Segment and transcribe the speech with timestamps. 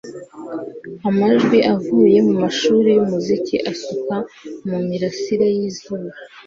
[1.09, 4.15] amajwi avuye mumashuri yumuziki asuka
[4.67, 6.09] mumirasire yizuba